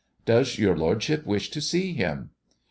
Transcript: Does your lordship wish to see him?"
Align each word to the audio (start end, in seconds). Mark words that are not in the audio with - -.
Does 0.25 0.57
your 0.57 0.75
lordship 0.75 1.27
wish 1.27 1.51
to 1.51 1.61
see 1.61 1.93
him?" 1.93 2.31